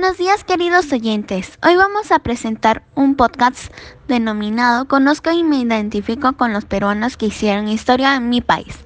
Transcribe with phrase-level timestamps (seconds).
[0.00, 1.58] Buenos días queridos oyentes.
[1.62, 3.70] Hoy vamos a presentar un podcast
[4.08, 8.78] denominado Conozco y me identifico con los peruanos que hicieron historia en mi país.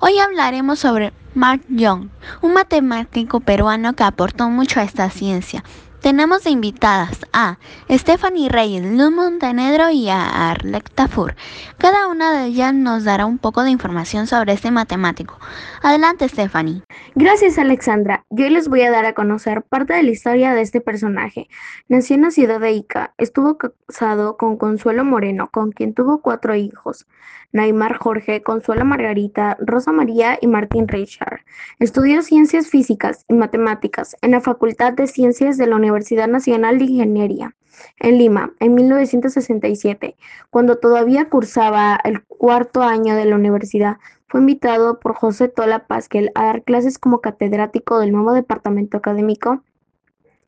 [0.00, 2.08] Hoy hablaremos sobre Mark Young,
[2.42, 5.62] un matemático peruano que aportó mucho a esta ciencia.
[6.06, 7.58] Tenemos invitadas a
[7.90, 11.34] Stephanie Reyes, Luz Montenegro y a Arlec Tafur.
[11.78, 15.36] Cada una de ellas nos dará un poco de información sobre este matemático.
[15.82, 16.84] Adelante, Stephanie.
[17.16, 18.24] Gracias, Alexandra.
[18.30, 21.48] Yo les voy a dar a conocer parte de la historia de este personaje.
[21.88, 23.12] Nació en la ciudad de Ica.
[23.18, 27.08] Estuvo casado con Consuelo Moreno, con quien tuvo cuatro hijos.
[27.52, 31.40] Neymar Jorge, Consuelo Margarita, Rosa María y Martín Richard.
[31.78, 35.95] Estudió ciencias físicas y matemáticas en la Facultad de Ciencias de la Universidad
[36.28, 37.54] Nacional de Ingeniería
[37.98, 40.16] en Lima en 1967.
[40.50, 46.30] Cuando todavía cursaba el cuarto año de la universidad, fue invitado por José Tola Pasquel
[46.34, 49.62] a dar clases como catedrático del nuevo departamento académico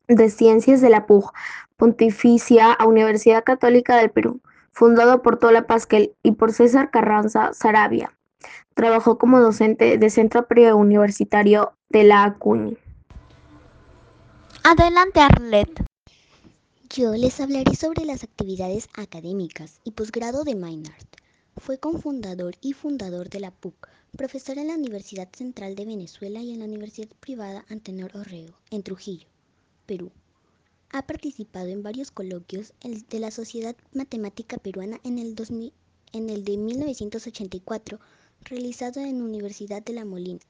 [0.07, 1.31] de Ciencias de la PUG,
[1.77, 4.41] Pontificia Universidad Católica del Perú
[4.79, 8.13] fundado por Tola Pasquel y por César Carranza Sarabia.
[8.75, 12.77] Trabajó como docente de Centro Preuniversitario de la ACUNI.
[14.71, 15.83] Adelante, Arlet.
[16.95, 21.07] Yo les hablaré sobre las actividades académicas y posgrado de Maynard.
[21.57, 26.53] Fue cofundador y fundador de la PUC, profesor en la Universidad Central de Venezuela y
[26.53, 29.27] en la Universidad Privada Antenor Orrego, en Trujillo,
[29.87, 30.11] Perú.
[30.91, 35.35] Ha participado en varios coloquios de la Sociedad Matemática Peruana en el,
[36.13, 37.99] en el de 1984,
[38.43, 40.41] realizado en Universidad de La Molina.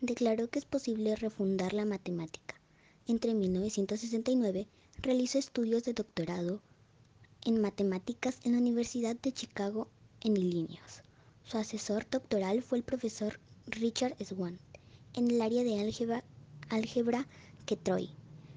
[0.00, 2.59] Declaró que es posible refundar la matemática.
[3.06, 4.66] Entre 1969
[5.02, 6.60] realizó estudios de doctorado
[7.44, 9.88] en matemáticas en la Universidad de Chicago
[10.20, 11.02] en Illinois.
[11.44, 14.58] Su asesor doctoral fue el profesor Richard Swan
[15.14, 16.22] en el área de álgebra,
[16.68, 17.26] álgebra
[17.82, 18.10] Troy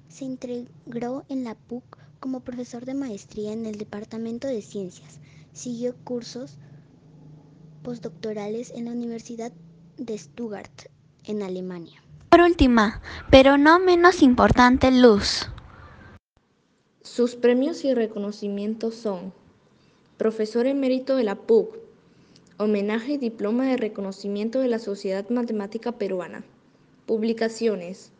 [0.08, 5.18] se integró en la PUC como profesor de maestría en el Departamento de Ciencias.
[5.52, 6.58] Siguió cursos
[7.82, 9.52] postdoctorales en la Universidad
[9.96, 10.90] de Stuttgart,
[11.24, 12.02] en Alemania.
[12.34, 13.00] Por última,
[13.30, 15.48] pero no menos importante, Luz.
[17.00, 19.32] Sus premios y reconocimientos son
[20.16, 21.78] Profesor emérito de la PUC,
[22.58, 26.42] Homenaje y Diploma de Reconocimiento de la Sociedad Matemática Peruana,
[27.06, 28.10] Publicaciones,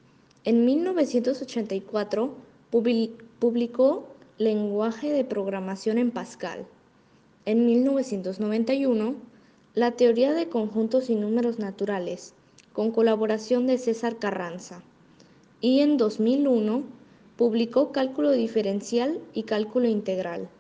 [0.45, 2.37] en 1984
[2.71, 4.07] publicó
[4.39, 6.67] Lenguaje de Programación en Pascal.
[7.47, 9.17] En 1991,
[9.75, 12.33] La teoría de conjuntos y números naturales,
[12.75, 14.83] con colaboración de César Carranza.
[15.61, 16.83] Y en 2001
[17.37, 20.51] publicó Cálculo diferencial y Cálculo integral.